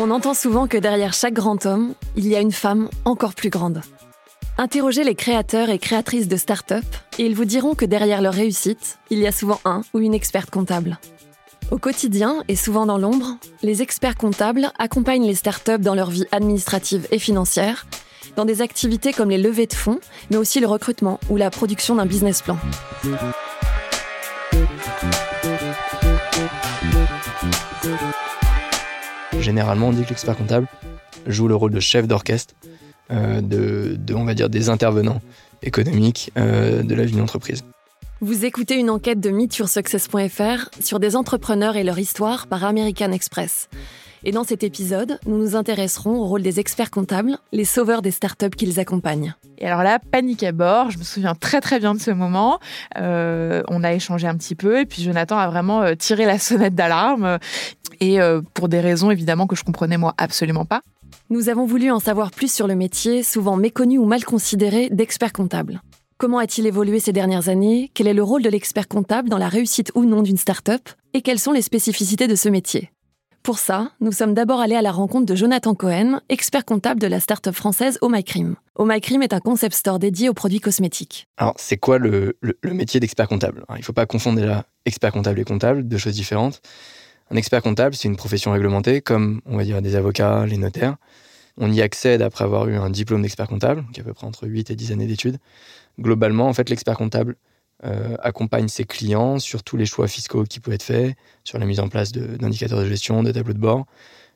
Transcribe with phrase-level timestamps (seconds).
[0.00, 3.50] On entend souvent que derrière chaque grand homme, il y a une femme encore plus
[3.50, 3.80] grande.
[4.56, 6.84] Interrogez les créateurs et créatrices de start-up
[7.18, 10.14] et ils vous diront que derrière leur réussite, il y a souvent un ou une
[10.14, 11.00] experte comptable.
[11.72, 16.26] Au quotidien et souvent dans l'ombre, les experts comptables accompagnent les start-up dans leur vie
[16.30, 17.88] administrative et financière,
[18.36, 19.98] dans des activités comme les levées de fonds,
[20.30, 22.56] mais aussi le recrutement ou la production d'un business plan.
[29.48, 30.66] Généralement, on dit que l'expert comptable
[31.26, 32.52] joue le rôle de chef d'orchestre,
[33.10, 35.22] euh, de, on va dire, des intervenants
[35.62, 37.64] économiques euh, de la vie d'entreprise.
[38.20, 43.70] Vous écoutez une enquête de MeetYourSuccess.fr sur des entrepreneurs et leur histoire par American Express.
[44.24, 48.10] Et dans cet épisode, nous nous intéresserons au rôle des experts comptables, les sauveurs des
[48.10, 49.34] startups qu'ils accompagnent.
[49.58, 50.90] Et alors là, panique à bord.
[50.90, 52.58] Je me souviens très très bien de ce moment.
[52.98, 56.74] Euh, on a échangé un petit peu et puis Jonathan a vraiment tiré la sonnette
[56.74, 57.38] d'alarme.
[58.00, 60.82] Et euh, pour des raisons évidemment que je comprenais moi absolument pas.
[61.30, 65.32] Nous avons voulu en savoir plus sur le métier, souvent méconnu ou mal considéré, d'expert
[65.32, 65.82] comptable.
[66.16, 67.90] Comment a-t-il évolué ces dernières années?
[67.94, 70.88] Quel est le rôle de l'expert comptable dans la réussite ou non d'une start-up?
[71.14, 72.90] Et quelles sont les spécificités de ce métier?
[73.42, 77.06] Pour ça, nous sommes d'abord allés à la rencontre de Jonathan Cohen, expert comptable de
[77.06, 78.56] la start-up française Oh My Cream.
[78.74, 81.28] Oh My Cream est un concept store dédié aux produits cosmétiques.
[81.36, 83.64] Alors, c'est quoi le, métier d'expert comptable?
[83.70, 86.60] Il ne faut pas confondre déjà expert comptable et comptable, deux choses différentes.
[87.30, 90.96] Un expert comptable, c'est une profession réglementée, comme on va dire des avocats, les notaires.
[91.58, 94.26] On y accède après avoir eu un diplôme d'expert comptable, qui est à peu près
[94.26, 95.38] entre 8 et 10 années d'études.
[96.00, 97.36] Globalement, en fait, l'expert comptable
[97.84, 101.66] euh, accompagne ses clients sur tous les choix fiscaux qui peuvent être faits, sur la
[101.66, 103.86] mise en place d'indicateurs de, gestion, de tableaux de bord.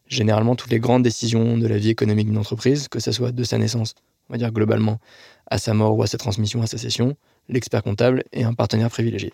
[0.07, 3.45] Généralement, toutes les grandes décisions de la vie économique d'une entreprise, que ce soit de
[3.45, 3.95] sa naissance,
[4.29, 4.99] on va dire globalement,
[5.47, 7.17] à sa mort ou à sa transmission, à sa cession,
[7.49, 9.33] l'expert comptable est un partenaire privilégié.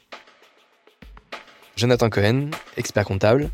[1.78, 3.50] Jonathan Cohen, expert comptable.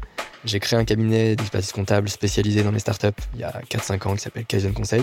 [0.46, 4.14] J'ai créé un cabinet d'expertise comptable spécialisé dans les startups il y a 4-5 ans
[4.14, 5.02] qui s'appelle Kaizen Conseil.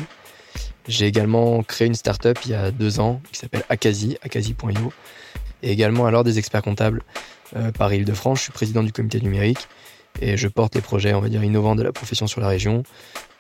[0.88, 4.92] J'ai également créé une startup il y a deux ans qui s'appelle Akazi, akazi.io,
[5.62, 7.04] et également alors des experts comptables
[7.56, 8.40] euh, par Île-de-France.
[8.40, 9.68] Je suis président du comité numérique
[10.20, 12.82] et je porte les projets, innovants de la profession sur la région,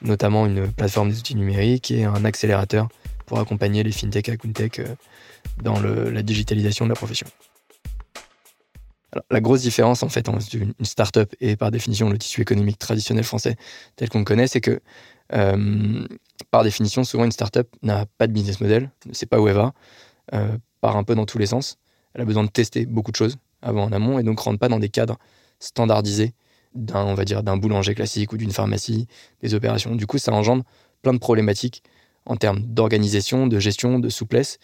[0.03, 2.87] notamment une plateforme des outils numériques et un accélérateur
[3.25, 4.85] pour accompagner les fintech et tech euh,
[5.63, 7.25] dans la digitalisation de la profession.
[9.29, 13.23] La grosse différence en fait entre une start-up et par définition le tissu économique traditionnel
[13.23, 13.55] français
[13.95, 14.79] tel qu'on le connaît, c'est que
[15.33, 16.07] euh,
[16.49, 19.55] par définition, souvent une start-up n'a pas de business model, ne sait pas où elle
[19.55, 19.73] va,
[20.81, 21.77] part un peu dans tous les sens.
[22.13, 24.67] Elle a besoin de tester beaucoup de choses avant en amont et donc rentre pas
[24.67, 25.17] dans des cadres
[25.59, 26.33] standardisés
[26.75, 29.07] d'un, on va dire, d'un boulanger classique ou d'une pharmacie,
[29.41, 29.95] des opérations.
[29.95, 30.63] Du coup, ça engendre
[31.01, 31.83] plein de problématiques
[32.25, 34.59] en termes d'organisation, de gestion, de souplesse.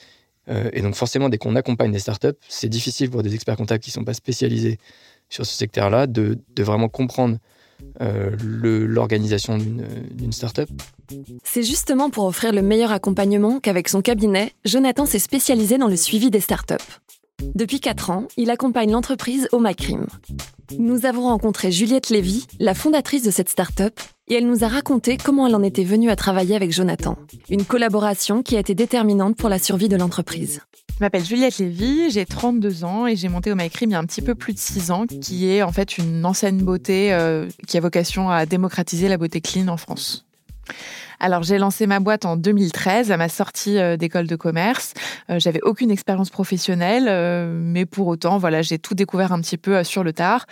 [0.50, 3.80] Euh, et donc, forcément, dès qu'on accompagne des startups, c'est difficile pour des experts comptables
[3.80, 4.78] qui ne sont pas spécialisés
[5.30, 7.38] sur ce secteur-là de, vraiment comprendre
[8.02, 10.69] euh, l'organisation d'une startup.
[11.44, 15.96] C'est justement pour offrir le meilleur accompagnement qu'avec son cabinet, Jonathan s'est spécialisé dans le
[15.96, 16.75] suivi des startups.
[17.56, 20.08] Depuis 4 ans, il accompagne l'entreprise Omacrim.
[20.78, 25.18] Nous avons rencontré Juliette Lévy, la fondatrice de cette start-up, et elle nous a raconté
[25.18, 27.18] comment elle en était venue à travailler avec Jonathan.
[27.50, 30.62] Une collaboration qui a été déterminante pour la survie de l'entreprise.
[30.98, 34.06] Je m'appelle Juliette Lévy, j'ai 32 ans et j'ai monté Omacrim il y a un
[34.06, 37.78] petit peu plus de 6 ans, qui est en fait une ancienne beauté euh, qui
[37.78, 40.25] a vocation à démocratiser la beauté clean en France.
[41.20, 44.94] Alors j'ai lancé ma boîte en 2013 à ma sortie euh, d'école de commerce.
[45.30, 49.58] Euh, j'avais aucune expérience professionnelle, euh, mais pour autant, voilà, j'ai tout découvert un petit
[49.58, 50.46] peu sur le tard.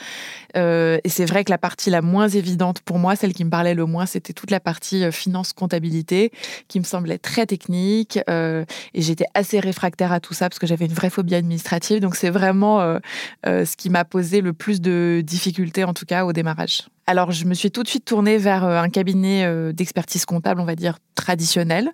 [0.56, 3.76] et c'est vrai que la partie la moins évidente pour moi, celle qui me parlait
[3.76, 6.32] le moins, c'était toute la partie finance comptabilité,
[6.68, 8.18] qui me semblait très technique.
[8.28, 8.66] et
[9.02, 12.00] j'étais assez réfractaire à tout ça parce que j'avais une vraie phobie administrative.
[12.00, 13.00] Donc c'est vraiment
[13.46, 16.88] ce qui m'a posé le plus de difficultés, en tout cas au démarrage.
[17.08, 20.60] Alors, je me suis tout de suite tournée vers euh, un cabinet euh, d'expertise comptable,
[20.60, 21.92] on va dire traditionnel,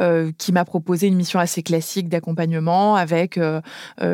[0.00, 3.38] euh, qui m'a proposé une mission assez classique d'accompagnement avec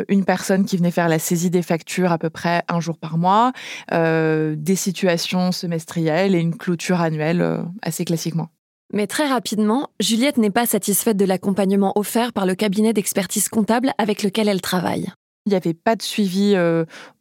[0.09, 3.19] une personne qui venait faire la saisie des factures à peu près un jour par
[3.19, 3.53] mois,
[3.91, 8.49] des situations semestrielles et une clôture annuelle assez classiquement.
[8.93, 13.93] Mais très rapidement, Juliette n'est pas satisfaite de l'accompagnement offert par le cabinet d'expertise comptable
[13.99, 15.13] avec lequel elle travaille.
[15.47, 16.57] Il n'y avait pas de suivi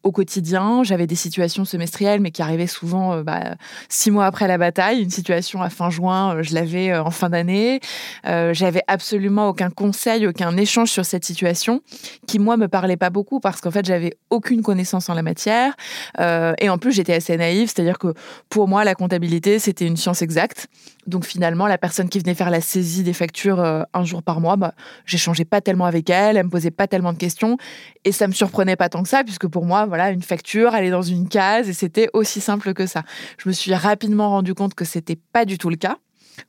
[0.03, 0.83] au quotidien.
[0.83, 3.55] J'avais des situations semestrielles, mais qui arrivaient souvent euh, bah,
[3.89, 5.01] six mois après la bataille.
[5.01, 7.79] Une situation à fin juin, euh, je l'avais euh, en fin d'année.
[8.23, 11.81] J'avais absolument aucun conseil, aucun échange sur cette situation,
[12.27, 15.73] qui moi me parlait pas beaucoup parce qu'en fait j'avais aucune connaissance en la matière.
[16.19, 18.13] et en plus j'étais assez naïve, c'est-à-dire que
[18.49, 20.67] pour moi la comptabilité c'était une science exacte.
[21.07, 24.39] Donc finalement, la personne qui venait faire la saisie des factures euh, un jour par
[24.39, 24.73] mois, bah,
[25.05, 27.57] j'échangeais pas tellement avec elle, elle me posait pas tellement de questions
[28.05, 30.85] et ça me surprenait pas tant que ça puisque pour moi, voilà, une facture, elle
[30.85, 33.03] est dans une case et c'était aussi simple que ça.
[33.37, 35.97] Je me suis rapidement rendu compte que c'était pas du tout le cas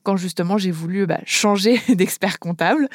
[0.03, 2.87] quand justement j'ai voulu bah, changer d'expert comptable.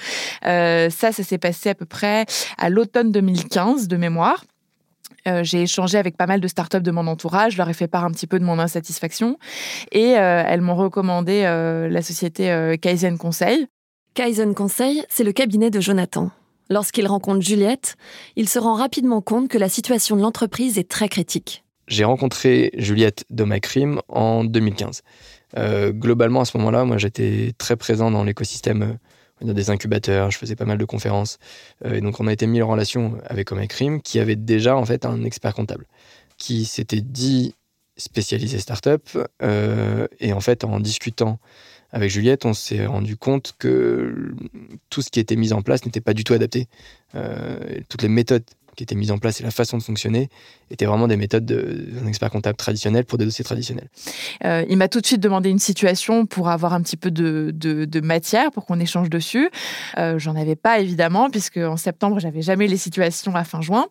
[0.46, 2.26] Euh, ça, ça s'est passé à peu près
[2.58, 4.44] à l'automne 2015 de mémoire.
[5.28, 7.88] Euh, j'ai échangé avec pas mal de startups de mon entourage, je leur ai fait
[7.88, 9.38] part un petit peu de mon insatisfaction
[9.92, 13.66] et euh, elles m'ont recommandé euh, la société Kaizen Conseil.
[14.14, 16.30] Kaizen Conseil, c'est le cabinet de Jonathan.
[16.68, 17.96] Lorsqu'il rencontre Juliette,
[18.36, 21.64] il se rend rapidement compte que la situation de l'entreprise est très critique.
[21.88, 25.02] J'ai rencontré Juliette de MyCrim en 2015.
[25.90, 28.98] globalement, à ce moment-là, moi, j'étais très présent dans l'écosystème
[29.42, 31.38] des incubateurs, je faisais pas mal de conférences.
[31.84, 34.84] Euh, et donc, on a été mis en relation avec Omicrim, qui avait déjà en
[34.84, 35.86] fait un expert comptable,
[36.36, 37.54] qui s'était dit
[37.96, 39.08] spécialisé startup.
[39.42, 41.38] Euh, et en fait, en discutant
[41.92, 44.34] avec Juliette, on s'est rendu compte que
[44.90, 46.68] tout ce qui était mis en place n'était pas du tout adapté.
[47.14, 48.44] Euh, toutes les méthodes
[48.80, 50.30] qui étaient mises en place et la façon de fonctionner
[50.70, 53.90] étaient vraiment des méthodes d'un expert comptable traditionnel pour des dossiers traditionnels.
[54.46, 58.00] Euh, il m'a tout de suite demandé une situation pour avoir un petit peu de,
[58.00, 59.50] matière pour qu'on échange dessus.
[59.98, 63.84] Euh, J'en avais pas évidemment puisque en septembre j'avais jamais les situations à fin juin.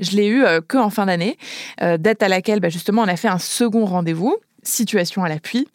[0.00, 1.38] Je l'ai eu euh, que en fin d'année,
[1.82, 5.66] euh, date à laquelle bah, justement on a fait un second rendez-vous situation à l'appui.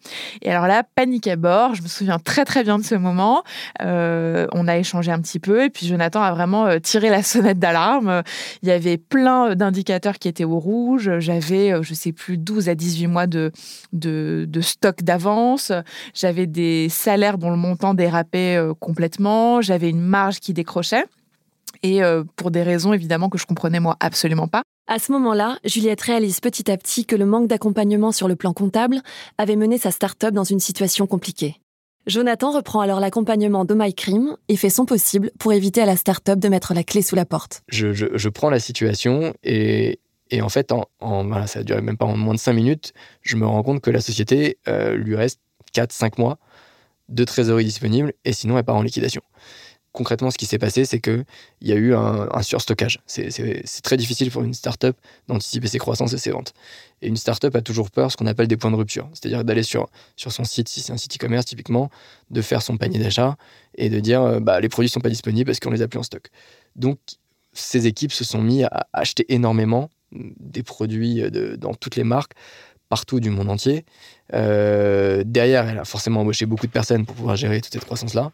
[0.41, 1.75] Et alors là, panique à bord.
[1.75, 3.43] Je me souviens très très bien de ce moment.
[3.81, 7.23] Euh, on a échangé un petit peu et puis Jonathan a vraiment euh, tiré la
[7.23, 8.23] sonnette d'alarme.
[8.63, 11.19] Il y avait plein d'indicateurs qui étaient au rouge.
[11.19, 13.51] J'avais, euh, je sais plus, 12 à 18 mois de,
[13.93, 15.71] de, de stock d'avance.
[16.13, 19.61] J'avais des salaires dont le montant dérapait complètement.
[19.61, 21.05] J'avais une marge qui décrochait.
[21.83, 22.01] Et
[22.35, 24.63] pour des raisons évidemment que je comprenais moi absolument pas.
[24.89, 28.53] À ce moment-là, Juliette réalise petit à petit que le manque d'accompagnement sur le plan
[28.53, 29.01] comptable
[29.37, 31.57] avait mené sa start-up dans une situation compliquée.
[32.05, 36.39] Jonathan reprend alors l'accompagnement de MyCrim et fait son possible pour éviter à la start-up
[36.39, 37.63] de mettre la clé sous la porte.
[37.67, 39.99] Je, prends la situation et,
[40.41, 40.71] en fait,
[41.47, 42.93] ça a duré même pas en moins de 5 minutes,
[43.23, 45.41] je me rends compte que la société euh, lui reste
[45.75, 46.39] 4-5 mois
[47.09, 49.21] de trésorerie disponible et sinon elle part en liquidation
[49.91, 51.25] concrètement, ce qui s'est passé, c'est qu'il
[51.61, 52.99] y a eu un, surstockage.
[53.07, 54.95] C'est très difficile pour une startup
[55.27, 56.53] d'anticiper ses croissances et ses ventes.
[57.01, 59.09] Et une startup a toujours peur, ce qu'on appelle des points de rupture.
[59.13, 61.89] C'est-à-dire d'aller sur, son site, si c'est un site e-commerce typiquement,
[62.29, 63.37] de faire son panier d'achat
[63.75, 65.87] et de dire euh, bah, les produits ne sont pas disponibles parce qu'on les a
[65.87, 66.29] plus en stock.
[66.75, 66.99] Donc,
[67.53, 72.33] ces équipes se sont mis à acheter énormément des produits de, dans toutes les marques
[72.89, 73.85] partout du monde entier.
[74.33, 78.31] Euh, derrière, elle a forcément embauché beaucoup de personnes pour pouvoir gérer toute cette croissance-là.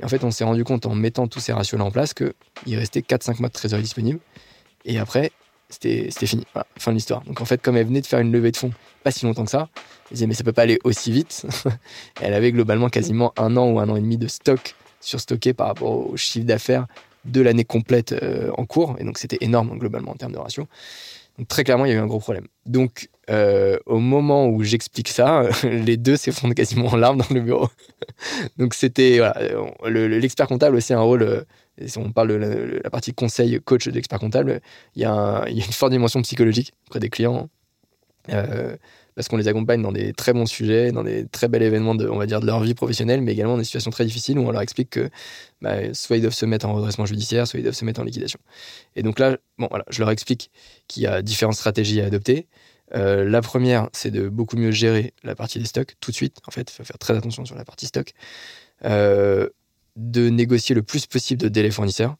[0.00, 2.76] Et en fait, on s'est rendu compte en mettant tous ces ratios-là en place qu'il
[2.76, 4.20] restait 4-5 mois de trésorerie disponible.
[4.84, 5.32] Et après,
[5.68, 6.44] c'était fini.
[6.78, 7.22] fin de l'histoire.
[7.22, 8.72] Donc en fait, comme elle venait de faire une levée de fonds
[9.02, 9.68] pas si longtemps que ça,
[10.10, 11.46] elle disait mais ça peut pas aller aussi vite.
[12.20, 15.68] elle avait globalement quasiment un an ou un an et demi de stock surstocké par
[15.68, 16.86] rapport au chiffre d'affaires
[17.24, 18.96] de l'année complète euh, en cours.
[18.98, 20.66] Et donc c'était énorme globalement en termes de ratio.
[21.38, 22.46] Donc très clairement, il y a eu un gros problème.
[22.64, 27.40] Donc euh, au moment où j'explique ça, les deux s'effondrent quasiment en larmes dans le
[27.40, 27.68] bureau.
[28.58, 31.22] Donc c'était voilà, l'expert comptable aussi a un rôle.
[31.22, 31.42] Euh,
[31.86, 34.60] si on parle de la, partie conseil coach de l'expert comptable,
[34.94, 37.50] il y, a une forte dimension psychologique auprès des clients.
[38.30, 38.76] Euh,
[39.14, 42.06] parce qu'on les accompagne dans des très bons sujets, dans des très bels événements de,
[42.06, 44.42] on va dire, de leur vie professionnelle, mais également dans des situations très difficiles où
[44.42, 45.08] on leur explique que
[45.62, 48.04] bah, soit ils doivent se mettre en redressement judiciaire, soit ils doivent se mettre en
[48.04, 48.38] liquidation.
[48.94, 50.50] Et donc là, bon, voilà, je leur explique
[50.86, 52.46] qu'il y a différentes stratégies à adopter.
[52.94, 56.38] Euh, la première, c'est de beaucoup mieux gérer la partie des stocks tout de suite.
[56.46, 58.12] En fait, il faut faire très attention sur la partie stock.
[58.84, 59.48] Euh,
[59.96, 62.16] de négocier le plus possible de délais fournisseurs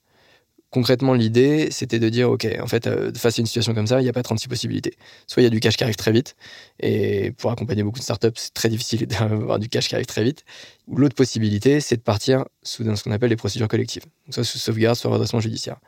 [0.76, 4.00] concrètement, l'idée, c'était de dire, OK, en fait, euh, face à une situation comme ça,
[4.00, 4.92] il n'y a pas 36 possibilités.
[5.26, 6.36] Soit il y a du cash qui arrive très vite,
[6.80, 10.22] et pour accompagner beaucoup de startups, c'est très difficile d'avoir du cash qui arrive très
[10.22, 10.44] vite.
[10.86, 14.04] L'autre possibilité, c'est de partir sous ce qu'on appelle les procédures collectives.
[14.26, 15.78] Donc, soit sous sauvegarde, soit redressement judiciaire.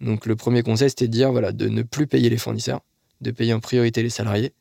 [0.00, 2.82] Donc, le premier conseil, c'était de dire, voilà, de ne plus payer les fournisseurs,
[3.20, 4.52] de payer en priorité les salariés.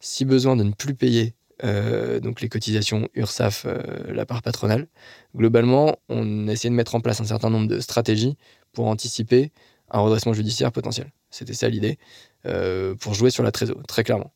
[0.00, 3.80] Si besoin, de ne plus payer euh, donc les cotisations URSAF, euh,
[4.12, 4.88] la part patronale.
[5.36, 8.36] Globalement, on a essayé de mettre en place un certain nombre de stratégies
[8.72, 9.52] pour anticiper
[9.90, 11.12] un redressement judiciaire potentiel.
[11.30, 11.98] C'était ça l'idée,
[12.46, 14.32] euh, pour jouer sur la trésor, très clairement.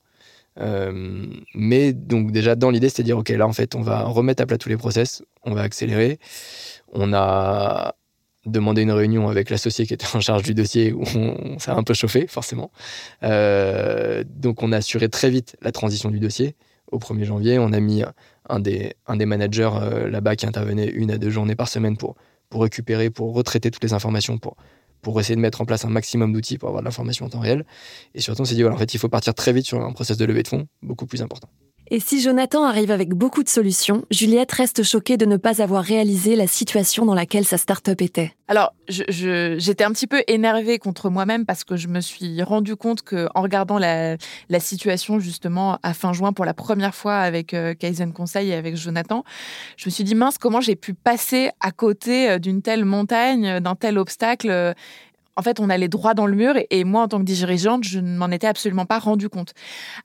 [1.54, 4.46] Mais donc déjà dans l'idée, c'était dire, OK, là en fait, on va remettre à
[4.46, 6.18] plat tous les process, on va accélérer.
[6.92, 7.94] On a
[8.48, 11.82] demandé une réunion avec l'associé qui était en charge du dossier où on, s'est un
[11.82, 12.70] peu chauffé, forcément.
[13.22, 16.56] Euh, donc on a assuré très vite la transition du dossier.
[16.90, 18.02] Au 1er janvier, on a mis
[18.48, 19.70] un des, un des managers
[20.10, 22.16] là-bas qui intervenait une à deux journées par semaine pour
[22.50, 24.56] pour récupérer, pour retraiter toutes les informations, pour,
[25.02, 27.40] pour essayer de mettre en place un maximum d'outils pour avoir de l'information en temps
[27.40, 27.64] réel.
[28.14, 29.92] Et surtout, on s'est dit, voilà, en fait, il faut partir très vite sur un
[29.92, 31.48] process de levée de fonds beaucoup plus important.
[31.90, 35.82] Et si Jonathan arrive avec beaucoup de solutions, Juliette reste choquée de ne pas avoir
[35.82, 38.34] réalisé la situation dans laquelle sa start-up était.
[38.46, 43.02] Alors, j'étais un petit peu énervée contre moi-même parce que je me suis rendu compte
[43.02, 44.16] que en regardant la,
[44.58, 47.74] situation justement à fin juin pour la première fois avec euh,
[48.14, 49.22] Conseil et avec Jonathan,
[49.76, 53.60] je me suis dit mince comment j'ai pu passer à côté euh, d'une telle montagne,
[53.60, 54.72] d'un tel obstacle euh,
[55.38, 58.00] en fait, on allait droit dans le mur et, moi, en tant que dirigeante, je
[58.00, 59.54] ne m'en étais absolument pas rendu compte.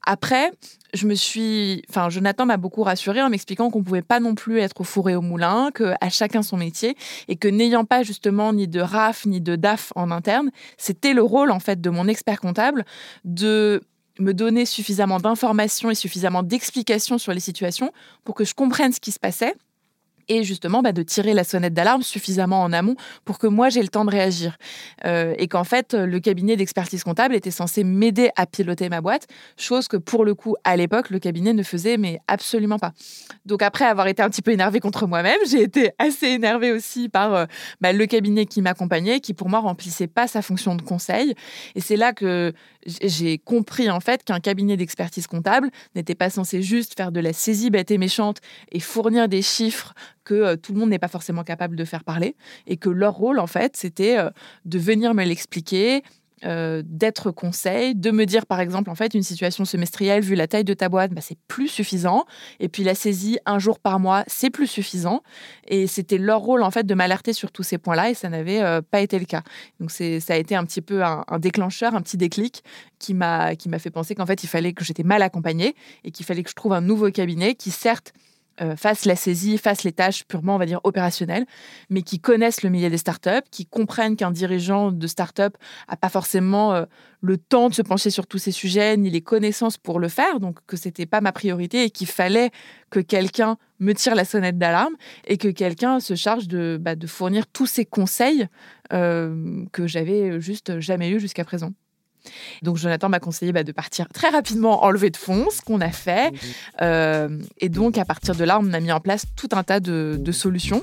[0.06, 0.52] Après,
[0.94, 4.60] je me suis, enfin, Jonathan m'a beaucoup rassurée en m'expliquant qu'on pouvait pas non plus
[4.60, 6.96] être au four et au moulin, que à chacun son métier
[7.28, 11.24] et que n'ayant pas justement ni de RAF ni de DAF en interne, c'était le
[11.24, 12.86] rôle en fait de mon expert comptable
[13.26, 13.82] de
[14.20, 17.92] me donner suffisamment d'informations et suffisamment d'explications sur les situations
[18.24, 19.56] pour que je comprenne ce qui se passait
[20.28, 23.82] et justement bah, de tirer la sonnette d'alarme suffisamment en amont pour que moi j'ai
[23.82, 24.58] le temps de réagir.
[25.06, 29.28] Euh, et qu'en fait, le cabinet d'expertise comptable était censé m'aider à piloter ma boîte,
[29.58, 32.92] chose que pour le coup, à l'époque, le cabinet ne faisait mais absolument pas.
[33.46, 37.10] Donc après avoir été un petit peu énervée contre moi-même, j'ai été assez énervée aussi
[37.10, 37.46] par euh,
[37.82, 41.34] bah, le cabinet qui m'accompagnait, qui pour moi remplissait pas sa fonction de conseil.
[41.76, 42.54] Et c'est là que
[42.86, 47.34] j'ai compris en fait qu'un cabinet d'expertise comptable n'était pas censé juste faire de la
[47.34, 48.40] saisie bête et méchante
[48.72, 52.04] et fournir des chiffres que euh, tout le monde n'est pas forcément capable de faire
[52.04, 52.36] parler
[52.68, 54.30] et que leur rôle en fait c'était euh,
[54.66, 56.04] de venir me l'expliquer,
[56.46, 60.48] euh, d'être conseil, de me dire par exemple en fait une situation semestrielle vu la
[60.48, 62.26] taille de ta boîte, bah, c'est plus suffisant.
[62.60, 65.22] Et puis la saisie un jour par mois, c'est plus suffisant.
[65.68, 68.62] Et c'était leur rôle en fait de m'alerter sur tous ces points-là et ça n'avait
[68.62, 69.44] euh, pas été le cas.
[69.80, 72.64] Donc c'est ça a été un petit peu un, déclencheur, un petit déclic
[73.00, 76.12] qui m'a qui m'a fait penser qu'en fait il fallait que j'étais mal accompagnée et
[76.12, 78.14] qu'il fallait que je trouve un nouveau cabinet qui certes
[78.62, 81.46] euh, fassent la saisie, fassent les tâches purement, on va dire, opérationnelles,
[81.90, 85.58] mais qui connaissent le milieu des startups, qui comprennent qu'un dirigeant de startup
[85.90, 86.86] n'a pas forcément euh,
[87.22, 90.40] le temps de se pencher sur tous ces sujets, ni les connaissances pour le faire,
[90.40, 92.52] donc que c'était pas ma priorité et qu'il fallait
[92.90, 94.96] que quelqu'un me tire la sonnette d'alarme
[95.26, 98.48] et que quelqu'un se charge de, bah, fournir tous ces conseils
[98.92, 101.72] euh, que j'avais juste jamais eu jusqu'à présent.
[102.62, 105.82] Donc Jonathan m'a conseillé bah, de partir très rapidement en levée de fonds, ce qu'on
[105.82, 106.32] a fait.
[106.82, 109.80] Euh, et donc à partir de là, on a mis en place tout un tas
[109.80, 110.82] de, solutions.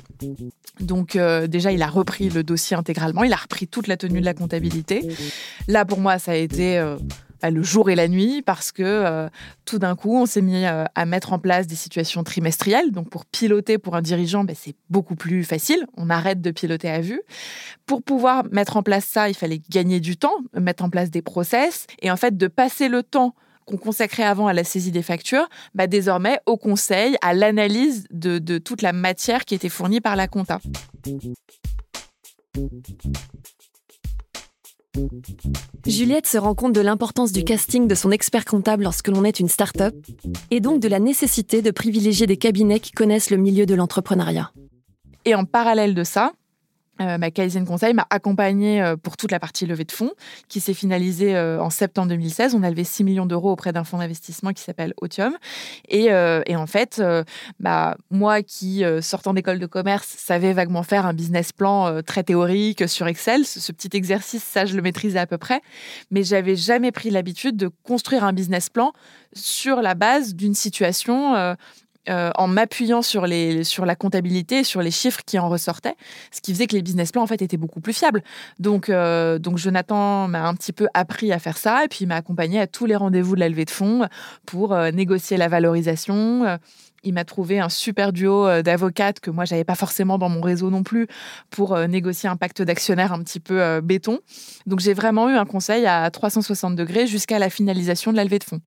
[0.80, 4.20] Donc euh, déjà, il a repris le dossier intégralement, il a repris toute la tenue
[4.20, 5.08] de la comptabilité.
[5.66, 6.78] Là, pour moi, ça a été...
[6.78, 6.96] Euh,
[7.48, 9.28] le jour et la nuit parce que euh,
[9.64, 12.90] tout d'un coup, on s'est mis euh, à mettre en place des situations trimestrielles.
[12.90, 15.86] Donc, pour piloter pour un dirigeant, ben, c'est beaucoup plus facile.
[15.96, 17.22] On arrête de piloter à vue.
[17.86, 21.22] Pour pouvoir mettre en place ça, il fallait gagner du temps, mettre en place des
[21.22, 25.02] process et en fait de passer le temps qu'on consacrait avant à la saisie des
[25.02, 30.00] factures, bah désormais au conseil, à l'analyse de, de toute la matière qui était fournie
[30.00, 30.58] par la compta.
[35.86, 39.40] Juliette se rend compte de l'importance du casting de son expert comptable lorsque l'on est
[39.40, 39.94] une start-up
[40.50, 44.52] et donc de la nécessité de privilégier des cabinets qui connaissent le milieu de l'entrepreneuriat.
[45.24, 46.32] Et en parallèle de ça,
[47.00, 50.12] euh, ma Kaizen Conseil m'a accompagné euh, pour toute la partie levée de fonds
[50.48, 52.54] qui s'est finalisée euh, en septembre 2016.
[52.54, 55.36] On a levé 6 millions d'euros auprès d'un fonds d'investissement qui s'appelle Otium.
[55.88, 57.02] Et, en fait,
[57.58, 62.86] bah, moi qui, sortant d'école de commerce, savais vaguement faire un business plan très théorique
[62.88, 65.62] sur Excel, ce, petit exercice, ça, je le maîtrisais à peu près.
[66.10, 68.92] Mais j'avais jamais pris l'habitude de construire un business plan
[69.32, 71.56] sur la base d'une situation
[72.08, 75.96] euh, en m'appuyant sur, la comptabilité, sur les chiffres qui en ressortaient,
[76.32, 78.22] ce qui faisait que les business plans en fait étaient beaucoup plus fiables.
[78.58, 82.06] Donc, euh, donc Jonathan m'a un petit peu appris à faire ça et puis il
[82.06, 84.08] m'a accompagné à tous les rendez-vous de la levée de fonds
[84.46, 86.58] pour euh, négocier la valorisation.
[87.02, 90.70] Il m'a trouvé un super duo d'avocates que moi j'avais pas forcément dans mon réseau
[90.70, 91.06] non plus
[91.50, 94.20] pour négocier un pacte d'actionnaires un petit peu béton.
[94.66, 98.38] Donc j'ai vraiment eu un conseil à 360 degrés jusqu'à la finalisation de la levée
[98.38, 98.60] de fonds.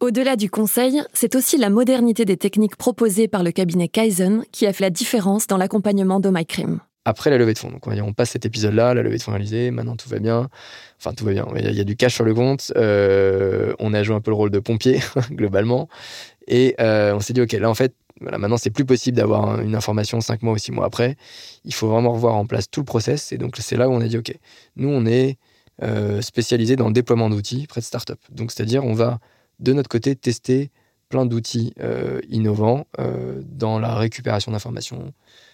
[0.00, 4.66] Au-delà du conseil, c'est aussi la modernité des techniques proposées par le cabinet Kaizen qui
[4.66, 6.80] a fait la différence dans l'accompagnement d'OMyCrim.
[7.06, 9.70] Après la levée de fonds, donc on, passe cet épisode-là, la levée de fonds réalisée,
[9.70, 10.48] maintenant tout va bien.
[10.98, 12.72] Enfin, tout va bien, il y, a du cash sur le compte.
[12.76, 15.88] Euh, on a joué un peu le rôle de pompier, globalement.
[16.48, 19.74] Et euh, on s'est dit, OK, là, en fait, maintenant, c'est plus possible d'avoir une
[19.74, 21.16] information cinq mois ou six mois après.
[21.64, 23.32] Il faut vraiment revoir en place tout le process.
[23.32, 24.34] Et donc, c'est là où on a dit, OK,
[24.76, 25.36] nous, on est
[25.82, 28.18] euh, spécialisé dans le déploiement d'outils près de start-up.
[28.30, 29.18] Donc, c'est-à-dire, on va
[29.60, 30.70] de notre côté, tester
[31.08, 35.12] plein d'outils euh, innovants euh, dans la récupération d'informations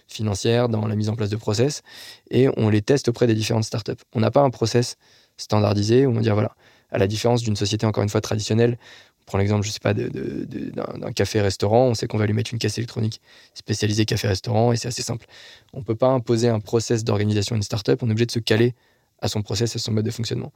[0.09, 1.83] financières, dans la mise en place de process,
[2.31, 4.03] et on les teste auprès des différentes startups.
[4.15, 4.97] On n'a pas un process
[5.37, 6.55] standardisé où on va dire, voilà,
[6.91, 8.79] à la différence d'une société, encore une fois, traditionnelle,
[9.21, 12.59] on prend l'exemple, je sais pas, d'un café-restaurant, on sait qu'on va lui mettre une
[12.59, 13.21] caisse électronique
[13.55, 15.27] spécialisée café-restaurant, et c'est assez simple.
[15.73, 18.33] On ne peut pas imposer un process d'organisation à une startup, on est obligé de
[18.33, 18.75] se caler
[19.21, 20.53] à son process, à son mode de fonctionnement.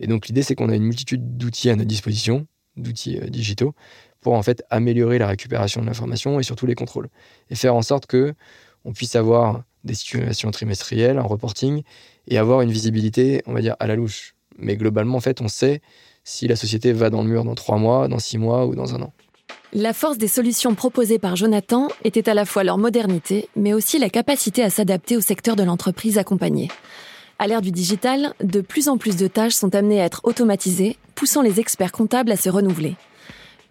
[0.00, 3.74] Et donc l'idée, c'est qu'on a une multitude d'outils à notre disposition, d'outils euh, digitaux
[4.20, 7.08] pour en fait améliorer la récupération de l'information et surtout les contrôles.
[7.50, 8.34] Et faire en sorte que
[8.84, 11.82] on puisse avoir des situations trimestrielles, un reporting,
[12.28, 14.34] et avoir une visibilité, on va dire, à la louche.
[14.58, 15.82] Mais globalement, en fait, on sait
[16.22, 18.94] si la société va dans le mur dans trois mois, dans six mois ou dans
[18.94, 19.12] un an.
[19.72, 23.98] La force des solutions proposées par Jonathan était à la fois leur modernité, mais aussi
[23.98, 26.68] la capacité à s'adapter au secteur de l'entreprise accompagnée.
[27.38, 30.96] À l'ère du digital, de plus en plus de tâches sont amenées à être automatisées,
[31.14, 32.96] poussant les experts comptables à se renouveler.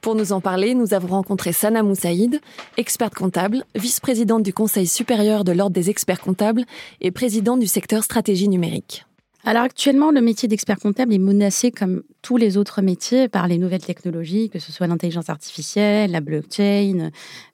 [0.01, 2.41] Pour nous en parler, nous avons rencontré Sana Moussaïd,
[2.75, 6.65] experte comptable, vice-présidente du Conseil supérieur de l'Ordre des experts comptables
[6.99, 9.05] et présidente du secteur stratégie numérique.
[9.45, 13.57] Alors actuellement, le métier d'expert comptable est menacé comme tous les autres métiers par les
[13.57, 17.09] nouvelles technologies, que ce soit l'intelligence artificielle, la blockchain,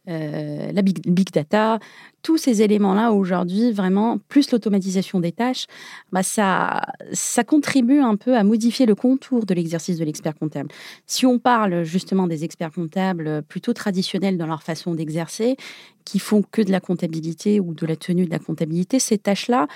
[0.07, 1.79] euh, la big, data.
[2.21, 5.65] Tous ces éléments-là, aujourd'hui, vraiment, plus l'automatisation des tâches,
[6.11, 10.69] bah ça, ça contribue un peu à modifier le contour de l'exercice de l'expert comptable.
[11.07, 15.57] Si on parle justement des experts comptables plutôt traditionnels dans leur façon d'exercer,
[16.05, 19.67] qui font que de la comptabilité ou de la tenue de la comptabilité, ces tâches-là,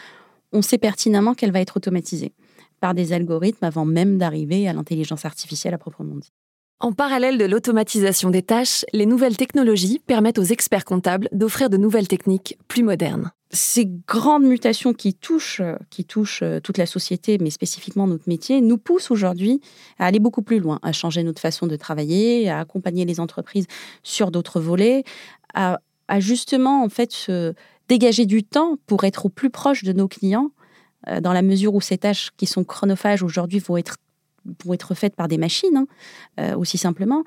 [0.54, 2.34] on sait pertinemment qu'elle va être automatisée
[2.80, 6.34] par des algorithmes avant même d'arriver à l'intelligence artificielle à proprement dit.
[6.80, 11.78] En parallèle de l'automatisation des tâches, les nouvelles technologies permettent aux experts comptables d'offrir de
[11.78, 13.32] nouvelles techniques plus modernes.
[13.52, 18.60] Ces grandes mutations qui touchent, qui touchent euh, toute la société, mais spécifiquement notre métier,
[18.60, 19.62] nous poussent aujourd'hui
[19.98, 23.68] à aller beaucoup plus loin, à changer notre façon de travailler, à accompagner les entreprises
[24.02, 25.04] sur d'autres volets,
[25.54, 25.80] à,
[26.10, 27.54] à justement en fait se,
[27.88, 30.52] dégager du temps pour être au plus proche de nos clients,
[31.08, 33.98] euh, dans la mesure où ces tâches qui sont chronophages aujourd'hui vont être
[34.74, 35.86] être faites par des machines, hein,
[36.40, 37.24] euh, aussi simplement,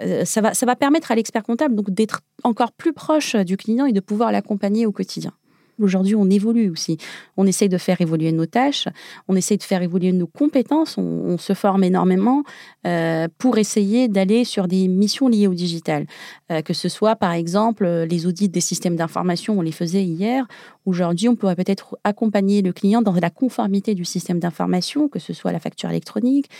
[0.00, 3.86] euh, ça, va, ça va permettre à l'expert comptable d'être encore plus proche du client
[3.86, 5.32] et de pouvoir l'accompagner au quotidien.
[5.80, 6.98] Aujourd'hui, on évolue aussi.
[7.36, 8.88] On essaye de faire évoluer nos tâches,
[9.28, 12.44] on essaye de faire évoluer nos compétences, on, se forme énormément
[12.86, 16.06] euh, pour essayer d'aller sur des missions liées au digital.
[16.50, 20.46] Euh, que ce soit, par exemple, les audits des systèmes d'information, on les faisait hier.
[20.84, 25.32] Aujourd'hui, on pourrait peut-être accompagner le client dans la conformité du système d'information, que ce
[25.32, 26.50] soit la facture électronique,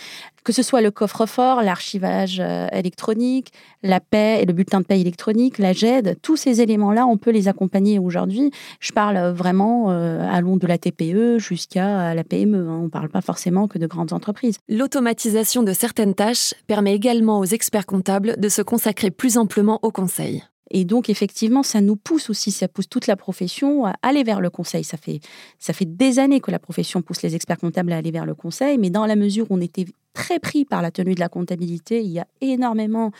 [0.43, 3.51] que ce soit le coffre-fort, l'archivage euh, électronique,
[3.83, 6.17] la paie et le bulletin de paie électronique, la GED.
[6.21, 8.51] Tous ces éléments-là, on peut les accompagner aujourd'hui.
[8.79, 12.69] Je parle vraiment euh, allons de la TPE jusqu'à la PME.
[12.69, 12.79] Hein.
[12.81, 14.57] On ne parle pas forcément que de grandes entreprises.
[14.69, 19.91] L'automatisation de certaines tâches permet également aux experts comptables de se consacrer plus amplement au
[19.91, 20.43] conseil.
[20.71, 24.41] Et donc, effectivement, ça nous pousse aussi, ça pousse toute la profession à aller vers
[24.41, 24.83] le conseil.
[24.83, 25.19] Ça fait,
[25.59, 28.33] ça fait des années que la profession pousse les experts comptables à aller vers le
[28.33, 31.29] conseil, mais dans la mesure où on était très pris par la tenue de la
[31.29, 33.11] comptabilité, il y a énormément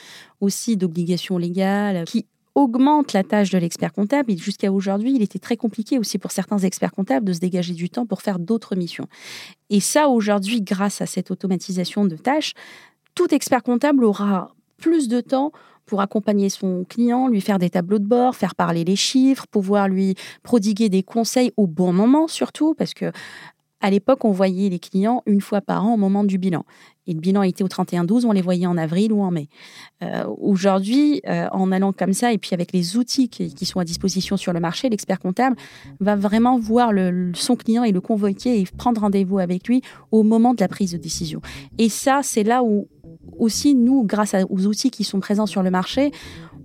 [0.42, 4.38] aussi d'obligations légales qui augmentent la tâche de l'expert comptable.
[4.38, 7.90] Jusqu'à aujourd'hui, il était très compliqué aussi pour certains experts comptables de se dégager du
[7.90, 9.08] temps pour faire d'autres missions.
[9.70, 12.54] Et ça, aujourd'hui, grâce à cette automatisation de tâches,
[13.16, 15.52] tout expert comptable aura plus de temps
[15.86, 19.88] pour accompagner son client, lui faire des tableaux de bord, faire parler les chiffres, pouvoir
[19.88, 23.12] lui prodiguer des conseils au bon moment surtout, parce que
[23.84, 26.64] à l'époque, on voyait les clients une fois par an au moment du bilan.
[27.06, 29.50] Et le bilan était au 31-12, on les voyait en avril ou en mai.
[30.02, 33.84] Euh, aujourd'hui, euh, en allant comme ça, et puis avec les outils qui, sont à
[33.84, 35.58] disposition sur le marché, l'expert comptable
[36.00, 36.92] va vraiment voir
[37.34, 40.94] son client et le convoquer et prendre rendez-vous avec lui au moment de la prise
[40.94, 41.42] de décision.
[41.78, 42.88] Et ça, c'est là où
[43.38, 46.12] aussi, nous, grâce aux outils qui sont présents sur le marché,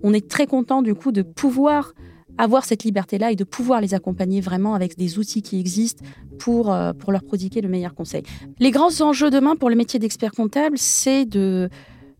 [0.03, 1.93] on est très content du coup de pouvoir
[2.39, 6.03] avoir cette liberté-là et de pouvoir les accompagner vraiment avec des outils qui existent
[6.39, 8.23] pour, euh, pour leur prodiguer le meilleur conseil.
[8.59, 11.69] Les grands enjeux demain pour le métier d'expert comptable, c'est de,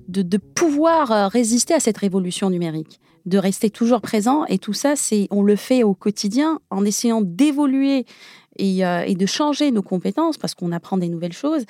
[0.10, 4.46] de, pouvoir euh, résister à cette révolution numérique, de rester toujours présent.
[4.46, 8.06] Et tout ça, c'est on le fait au quotidien en essayant d'évoluer
[8.58, 11.64] et, euh, et, de changer nos compétences parce qu'on apprend des nouvelles choses.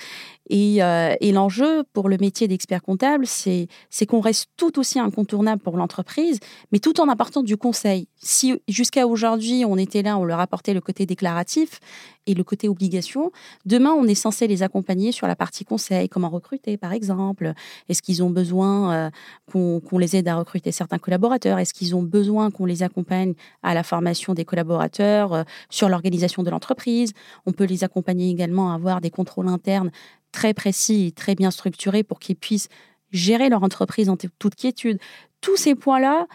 [0.50, 3.68] Et, euh, et l'enjeu pour le métier d'expert comptable, c'est
[4.08, 6.40] qu'on reste tout aussi incontournable pour l'entreprise,
[6.72, 8.08] mais tout en apportant du conseil.
[8.18, 11.80] Si jusqu'à aujourd'hui, on était là, on leur apportait le côté déclaratif
[12.26, 13.32] et le côté obligation,
[13.66, 17.54] demain, on est censé les accompagner sur la partie conseil, comment recruter par exemple.
[17.88, 19.10] Est-ce qu'ils ont besoin euh,
[19.52, 21.60] qu'on les aide à recruter certains collaborateurs?
[21.60, 23.34] Est-ce qu'ils ont besoin qu'on les accompagne
[23.64, 27.14] à la formation des collaborateurs sur l'organisation de l'entreprise?
[27.46, 29.92] On peut les accompagner également à avoir des contrôles internes
[30.32, 32.70] très précis et très bien structurés pour qu'ils puissent
[33.12, 35.00] gérer leur entreprise en toute quiétude.
[35.42, 36.28] Tous ces points-là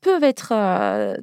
[0.00, 1.16] peuvent être, euh,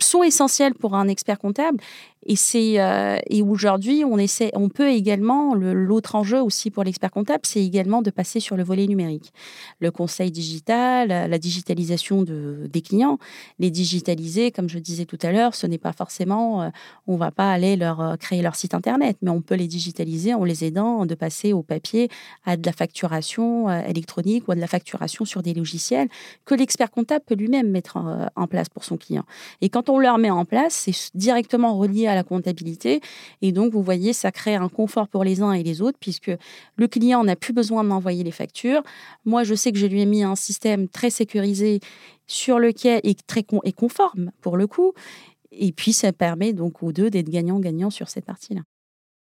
[0.00, 1.78] sont essentiels pour un expert comptable.
[2.26, 7.10] Et, c'est, euh, et aujourd'hui, on, essaie, on peut également, l'autre enjeu aussi pour l'expert
[7.10, 9.32] comptable, c'est également de passer sur le volet numérique.
[9.80, 13.18] Le conseil digital, la digitalisation de, des clients,
[13.58, 16.68] les digitaliser, comme je disais tout à l'heure, ce n'est pas forcément, euh,
[17.06, 20.34] on va pas aller leur euh, créer leur site internet, mais on peut les digitaliser
[20.34, 22.10] en les aidant de passer au papier
[22.44, 26.08] à de la facturation électronique ou à de la facturation sur des logiciels
[26.44, 29.24] que l'expert comptable peut lui-même mettre en, en place pour son client.
[29.60, 33.00] Et quand on leur met en place, c'est directement relié à la comptabilité.
[33.42, 36.30] Et donc, vous voyez, ça crée un confort pour les uns et les autres, puisque
[36.76, 38.82] le client n'a plus besoin de m'envoyer les factures.
[39.24, 41.80] Moi, je sais que je lui ai mis un système très sécurisé
[42.26, 44.92] sur lequel est très est conforme pour le coup.
[45.50, 48.60] Et puis, ça permet donc aux deux d'être gagnant-gagnant sur cette partie-là.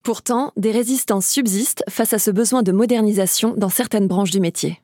[0.03, 4.81] Pourtant, des résistances subsistent face à ce besoin de modernisation dans certaines branches du métier.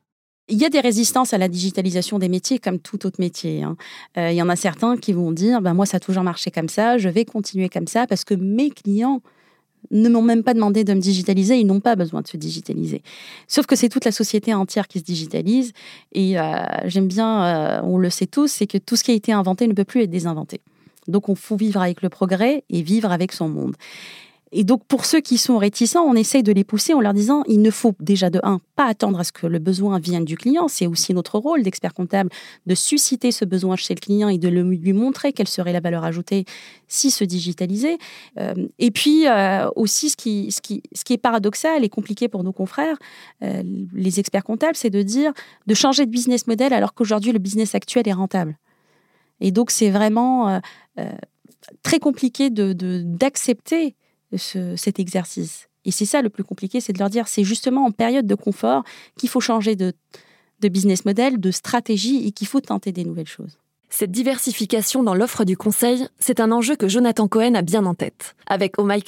[0.49, 3.63] Il y a des résistances à la digitalisation des métiers comme tout autre métier.
[3.63, 3.77] Hein.
[4.17, 6.51] Euh, il y en a certains qui vont dire ben, Moi, ça a toujours marché
[6.51, 9.21] comme ça, je vais continuer comme ça parce que mes clients
[9.91, 13.01] ne m'ont même pas demandé de me digitaliser, ils n'ont pas besoin de se digitaliser.
[13.47, 15.71] Sauf que c'est toute la société entière qui se digitalise.
[16.11, 16.43] Et euh,
[16.85, 19.67] j'aime bien, euh, on le sait tous, c'est que tout ce qui a été inventé
[19.67, 20.61] ne peut plus être désinventé.
[21.07, 23.75] Donc on faut vivre avec le progrès et vivre avec son monde.
[24.51, 27.43] Et donc, pour ceux qui sont réticents, on essaye de les pousser en leur disant
[27.47, 30.37] il ne faut déjà de un, pas attendre à ce que le besoin vienne du
[30.37, 30.67] client.
[30.67, 32.31] C'est aussi notre rôle d'expert comptable
[32.65, 36.03] de susciter ce besoin chez le client et de lui montrer quelle serait la valeur
[36.03, 36.45] ajoutée
[36.87, 37.99] si se digitaliser.
[38.39, 42.97] Euh, et puis, euh, aussi, ce qui, est paradoxal et compliqué pour nos confrères,
[43.43, 43.61] euh,
[43.93, 45.31] les experts comptables, c'est de dire
[45.67, 48.57] de changer de business model alors qu'aujourd'hui, le business actuel est rentable.
[49.41, 50.59] Et donc, c'est vraiment
[51.81, 53.93] très compliqué d'accepter de,
[54.37, 55.69] cet exercice.
[55.85, 58.35] Et c'est ça le plus compliqué, c'est de leur dire, c'est justement en période de
[58.35, 58.83] confort
[59.17, 59.93] qu'il faut changer de,
[60.61, 63.57] business model, de stratégie et qu'il faut tenter des nouvelles choses.
[63.91, 67.95] Cette diversification dans l'offre du conseil, c'est un enjeu que Jonathan Cohen a bien en
[67.95, 68.35] tête.
[68.45, 69.01] Avec Oh My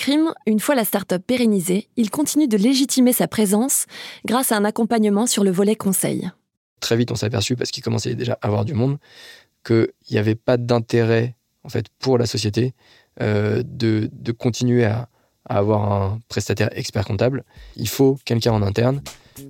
[0.47, 3.85] une fois la start-up pérennisée, il continue de légitimer sa présence
[4.25, 6.31] grâce à un accompagnement sur le volet conseil.
[6.79, 8.97] Très vite, on s'est aperçu, parce qu'il commençait déjà à avoir du monde,
[9.63, 12.73] qu'il n'y avait pas d'intérêt en fait, pour la société
[13.21, 15.09] euh, de, de, continuer à,
[15.45, 17.43] avoir un prestataire expert comptable,
[17.75, 19.01] il faut quelqu'un en interne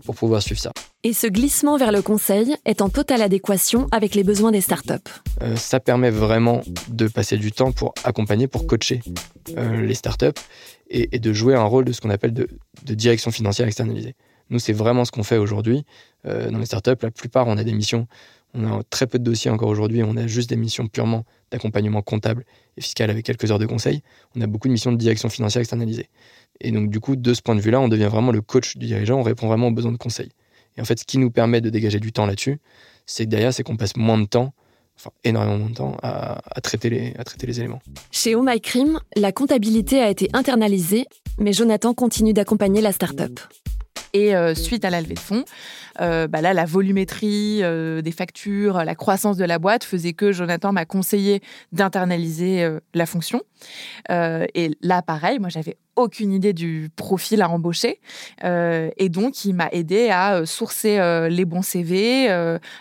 [0.06, 0.72] pour pouvoir suivre ça.
[1.04, 4.94] Et ce glissement vers le conseil est en totale adéquation avec les besoins des startups.
[5.42, 9.02] Euh, ça permet vraiment de passer du temps pour accompagner, pour coacher
[9.58, 10.28] euh, les startups
[10.90, 12.48] et, et, de jouer un rôle de ce qu'on appelle de,
[12.86, 14.16] de, direction financière externalisée.
[14.50, 15.86] Nous, c'est vraiment ce qu'on fait aujourd'hui.
[16.26, 18.08] Euh, dans les startups, la plupart, on a des missions,
[18.54, 22.02] on a très peu de dossiers encore aujourd'hui, on a juste des missions purement d'accompagnement
[22.02, 22.46] comptable
[22.78, 24.02] et fiscal avec quelques heures de conseil,
[24.36, 26.10] on a beaucoup de missions de direction financière externalisée.
[26.60, 28.86] Et donc, du coup, de ce point de vue-là, on devient vraiment le coach du
[28.86, 30.30] dirigeant, on répond vraiment aux besoins de conseil.
[30.78, 32.60] Et en fait, ce qui nous permet de dégager du temps là-dessus,
[33.06, 34.54] c'est que derrière, c'est qu'on passe moins de temps,
[34.98, 37.82] enfin énormément de temps, à, traiter, les, à traiter les éléments.
[38.12, 41.06] Chez Oh My Crime, la comptabilité a été internalisée,
[41.40, 43.40] mais Jonathan continue d'accompagner la start-up.
[44.14, 45.46] Et euh, suite à la levée de fonds,
[46.02, 50.32] euh, bah là, la volumétrie euh, des factures, la croissance de la boîte faisait que
[50.32, 53.42] Jonathan m'a conseillé d'internaliser la fonction.
[54.10, 58.00] et là, pareil, moi, j'avais aucune idée du profil à embaucher.
[58.44, 62.30] et donc, il m'a aidé à sourcer les bons CV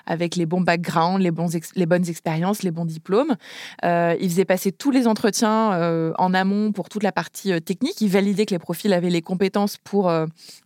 [0.07, 1.31] avec les bons backgrounds, les,
[1.77, 3.37] les bonnes expériences, les bons diplômes.
[3.83, 8.01] il faisait passer tous les entretiens en amont pour toute la partie technique.
[8.01, 10.11] Il validait que les profils avaient les compétences pour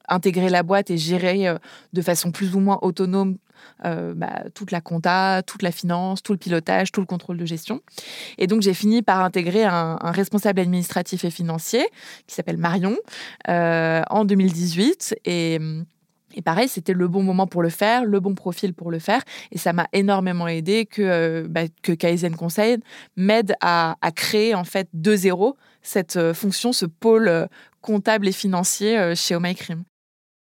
[0.08, 1.56] intégrer la boîte et gérer euh,
[1.92, 3.36] de façon plus ou moins autonome
[3.84, 7.44] euh, bah, toute la compta, toute la finance, tout le pilotage, tout le contrôle de
[7.44, 7.80] gestion.
[8.38, 11.86] Et donc j'ai fini par intégrer un, responsable administratif et financier
[12.26, 12.96] qui s'appelle Marion
[13.48, 15.58] euh, en 2018 et
[16.36, 19.22] et pareil, c'était le bon moment pour le faire, le bon profil pour le faire.
[19.52, 22.78] Et ça m'a énormément aidé que, bah, que Kaizen Conseil
[23.14, 27.46] m'aide à, créer en fait de zéro cette fonction, ce pôle
[27.82, 29.40] comptable et financier chez Oh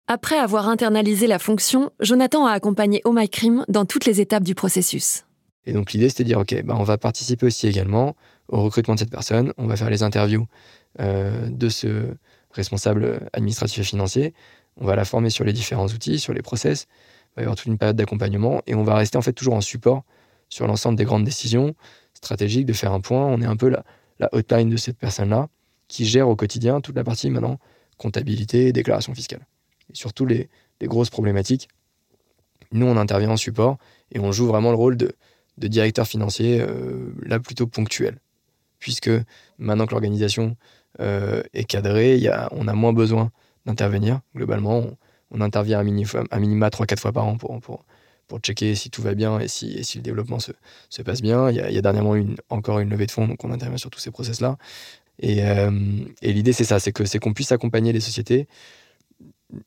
[0.07, 4.43] après avoir internalisé la fonction, Jonathan a accompagné Oh My Crime dans toutes les étapes
[4.43, 5.23] du processus.
[5.65, 8.15] Et donc l'idée, c'était de dire, OK, bah, on va participer aussi également
[8.49, 10.45] au recrutement de cette personne, on va faire les interviews
[10.99, 12.15] euh, de ce
[12.51, 14.33] responsable administratif et financier,
[14.75, 16.87] on va la former sur les différents outils, sur les process,
[17.31, 19.53] il va y avoir toute une période d'accompagnement, et on va rester en fait toujours
[19.53, 20.03] en support
[20.49, 21.75] sur l'ensemble des grandes décisions
[22.13, 23.25] stratégiques, de faire un point.
[23.25, 23.83] On est un peu la,
[24.19, 25.47] la hotline de cette personne-là
[25.87, 27.57] qui gère au quotidien toute la partie maintenant
[27.97, 29.47] comptabilité déclaration fiscale
[29.93, 30.49] surtout les,
[30.81, 31.69] grosses problématiques.
[32.73, 33.77] Nous, on intervient en support
[34.11, 35.15] et on joue vraiment le rôle de,
[35.57, 38.19] directeur financier euh, là plutôt ponctuel.
[38.79, 39.09] Puisque
[39.57, 40.57] maintenant que l'organisation
[40.99, 43.31] euh, est cadrée, on a moins besoin
[43.65, 44.19] d'intervenir.
[44.35, 44.83] Globalement,
[45.31, 47.85] on, intervient à, minima 3-4 fois par an pour,
[48.41, 50.51] checker si tout va bien et si, le développement se,
[50.89, 51.49] se, passe bien.
[51.49, 53.99] Il y a, dernièrement une, encore une levée de fonds, donc on intervient sur tous
[53.99, 54.57] ces process-là.
[55.19, 55.71] Et, euh,
[56.21, 58.47] et l'idée, c'est ça, c'est c'est qu'on puisse accompagner les sociétés.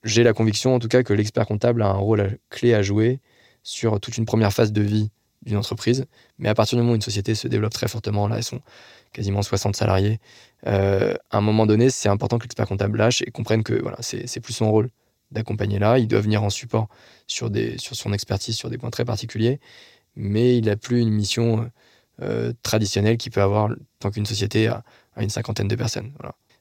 [0.05, 3.20] J'ai la conviction, en tout cas, que l'expert comptable a un rôle clé à jouer
[3.62, 5.11] sur toute une première phase de vie
[5.42, 6.07] d'une entreprise.
[6.38, 8.61] Mais à partir du moment où une société se développe très fortement, là, elles sont
[9.12, 10.20] quasiment 60 salariés,
[10.66, 13.99] euh, à un moment donné, c'est important que l'expert comptable lâche et comprenne que voilà,
[14.01, 14.90] c'est plus son rôle
[15.31, 15.99] d'accompagner là.
[15.99, 16.88] Il doit venir en support
[17.27, 19.61] sur, des, sur son expertise, sur des points très particuliers,
[20.16, 21.70] mais il n'a plus une mission
[22.22, 23.70] euh, traditionnelle qu'il peut avoir
[24.01, 24.83] tant qu'une société a,
[25.18, 26.12] une cinquantaine de personnes.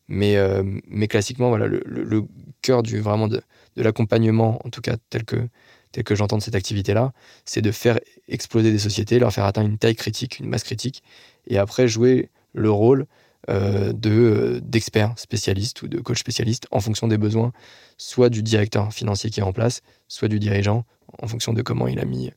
[0.07, 2.25] Mais, euh, mais classiquement, voilà, le,
[2.65, 3.41] cœur du, vraiment de,
[3.75, 5.47] de l'accompagnement, en tout cas tel que,
[5.91, 7.13] tel que j'entends cette activité-là,
[7.45, 11.03] c'est de faire exploser des sociétés, leur faire atteindre une taille critique, une masse critique,
[11.47, 13.05] et après jouer le rôle
[13.49, 17.51] euh, de euh, d'experts spécialistes ou de coach spécialistes en fonction des besoins,
[17.97, 20.85] soit du directeur financier qui est en place, soit du dirigeant,
[21.21, 22.31] en fonction de comment il a mis,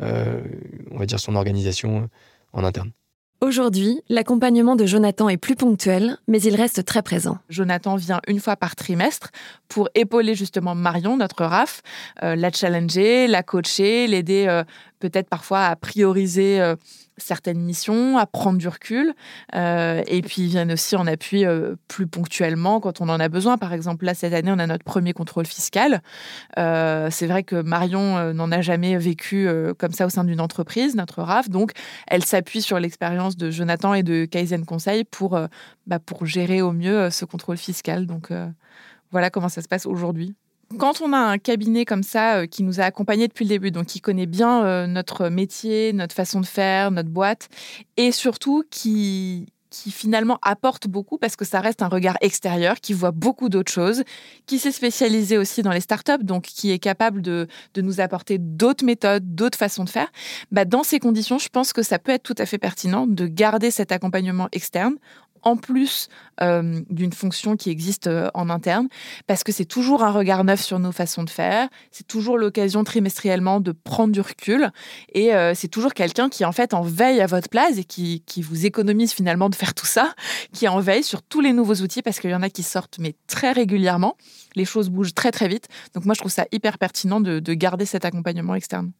[0.00, 0.42] euh,
[0.90, 2.10] on va dire, son organisation
[2.52, 2.92] en interne.
[3.42, 7.38] Aujourd'hui, l'accompagnement de Jonathan est plus ponctuel, mais il reste très présent.
[7.48, 9.30] Jonathan vient une fois par trimestre
[9.66, 11.80] pour épauler justement Marion, notre RAF,
[12.22, 14.62] euh, la challenger, la coacher, l'aider euh,
[14.98, 16.76] peut-être parfois à prioriser euh,
[17.20, 19.14] certaines missions, à prendre du recul.
[19.54, 23.28] Euh, et puis, ils viennent aussi en appui euh, plus ponctuellement quand on en a
[23.28, 23.58] besoin.
[23.58, 26.02] Par exemple, là, cette année, on a notre premier contrôle fiscal.
[26.58, 30.94] Euh, c'est vrai que Marion n'en a jamais vécu comme ça au sein d'une entreprise,
[30.96, 31.48] notre RAF.
[31.48, 31.72] Donc,
[32.06, 35.38] elle s'appuie sur l'expérience de Jonathan et de Kaizen Conseil pour,
[35.86, 38.06] bah, pour gérer au mieux ce contrôle fiscal.
[38.06, 38.30] Donc,
[39.10, 40.34] voilà comment ça se passe aujourd'hui
[40.78, 43.70] quand on a un cabinet comme ça euh, qui nous a accompagnés depuis le début,
[43.70, 47.48] donc qui connaît bien euh, notre métier, notre façon de faire, notre boîte,
[47.96, 52.92] et surtout qui qui finalement apporte beaucoup parce que ça reste un regard extérieur, qui
[52.92, 54.02] voit beaucoup d'autres choses,
[54.46, 58.38] qui s'est spécialisé aussi dans les startups, donc qui est capable de, de nous apporter
[58.38, 60.08] d'autres méthodes, d'autres façons de faire.
[60.50, 63.26] Bah, dans ces conditions, je pense que ça peut être tout à fait pertinent de
[63.26, 64.96] garder cet accompagnement externe
[65.42, 66.08] en plus
[66.42, 68.88] euh, d'une fonction qui existe euh, en interne,
[69.26, 72.84] parce que c'est toujours un regard neuf sur nos façons de faire, c'est toujours l'occasion
[72.84, 74.70] trimestriellement de prendre du recul,
[75.12, 78.22] et euh, c'est toujours quelqu'un qui en fait en veille à votre place et qui,
[78.40, 80.14] vous économise finalement de faire tout ça,
[80.52, 82.98] qui en veille sur tous les nouveaux outils, parce qu'il y en a qui sortent
[82.98, 84.16] mais très régulièrement,
[84.56, 87.84] les choses bougent très très vite, donc moi je trouve ça hyper pertinent de garder
[87.84, 88.92] cet accompagnement externe.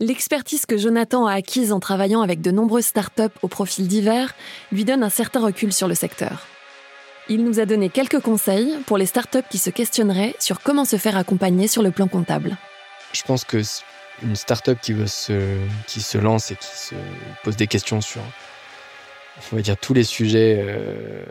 [0.00, 4.34] L'expertise que Jonathan a acquise en travaillant avec de nombreuses startups au profil divers
[4.72, 6.48] lui donne un certain recul sur le secteur.
[7.28, 10.96] Il nous a donné quelques conseils pour les startups qui se questionneraient sur comment se
[10.96, 12.56] faire accompagner sur le plan comptable.
[13.12, 13.62] Je pense que
[14.24, 16.96] une startup qui se, qui se lance et qui se
[17.44, 18.20] pose des questions sur,
[19.80, 21.24] tous les sujets euh,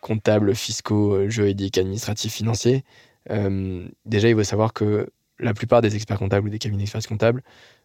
[0.00, 2.84] comptables, fiscaux, euh, juridiques, administratifs, financiers,
[3.30, 5.08] euh, déjà il faut savoir que
[5.38, 7.42] la plupart des experts comptables ou des cabinets d'experts comptables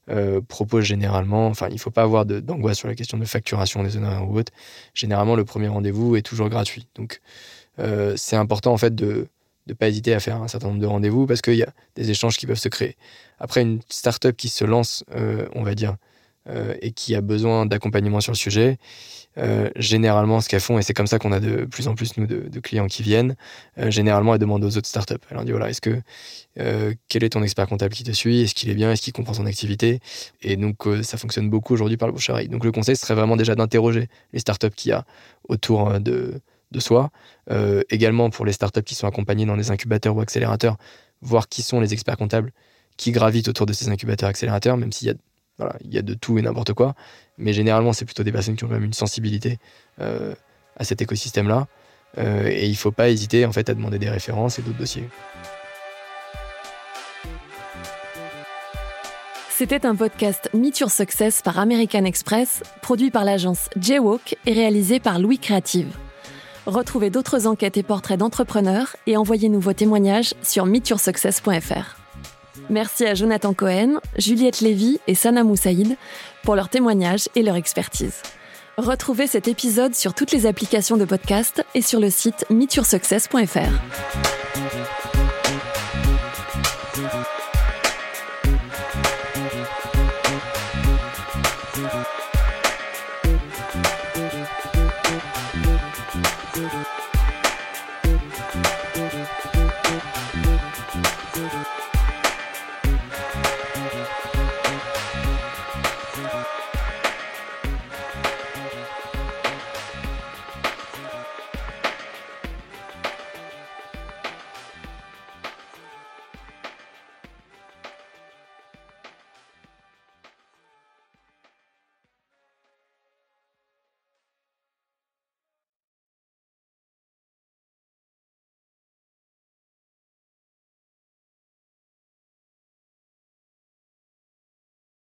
[0.09, 3.83] euh, proposent généralement, enfin, il ne faut pas avoir d'angoisse sur la question de facturation
[3.83, 4.51] des honoraires ou autre.
[4.93, 6.87] Généralement, le premier rendez-vous est toujours gratuit.
[6.95, 7.21] Donc,
[7.79, 9.27] euh, c'est important en fait de
[9.67, 12.09] ne pas hésiter à faire un certain nombre de rendez-vous parce qu'il y a des
[12.09, 12.97] échanges qui peuvent se créer.
[13.39, 15.95] Après, une startup qui se lance, euh, on va dire,
[16.81, 18.79] et qui a besoin d'accompagnement sur le sujet,
[19.37, 22.17] euh, généralement, ce qu'elles font, et c'est comme ça qu'on a de plus en plus,
[22.17, 23.35] nous, de, clients qui viennent,
[23.77, 25.15] euh, généralement, elles demandent aux autres startups.
[25.29, 26.01] Elles leur disent, voilà, est-ce que,
[26.59, 28.41] euh, quel est ton expert comptable qui te suit?
[28.41, 28.91] Est-ce qu'il est bien?
[28.91, 29.99] Est-ce qu'il comprend son activité?
[30.41, 33.55] Et donc, ça fonctionne beaucoup aujourd'hui par le bouche Donc, le conseil serait vraiment déjà
[33.55, 35.05] d'interroger les startups qu'il y a
[35.47, 37.11] autour de, de soi.
[37.89, 40.77] également, pour les startups qui sont accompagnées dans des incubateurs ou accélérateurs,
[41.21, 42.51] voir qui sont les experts comptables
[42.97, 45.13] qui gravitent autour de ces incubateurs accélérateurs, même s'il y a
[45.83, 46.95] il y a de tout et n'importe quoi,
[47.37, 49.59] mais généralement, c'est plutôt des personnes qui ont quand même une sensibilité
[49.99, 50.33] euh,
[50.77, 51.67] à cet écosystème-là.
[52.17, 54.77] Euh, et il ne faut pas hésiter en fait à demander des références et d'autres
[54.77, 55.07] dossiers.
[59.59, 65.01] C'était un podcast Meet Your Success par American Express, produit par l'agence Jaywalk et réalisé
[65.01, 65.93] par Louis Creative.
[66.65, 71.98] Retrouvez d'autres enquêtes et portraits d'entrepreneurs et envoyez-nous vos témoignages sur meetyoursuccess.fr.
[72.69, 75.97] Merci à Jonathan Cohen, Juliette Lévy et Sana Moussaïd
[76.43, 78.21] pour leurs témoignages et leur expertise.
[78.77, 84.38] Retrouvez cet épisode sur toutes les applications de podcast et sur le site meetyoursuccess.fr.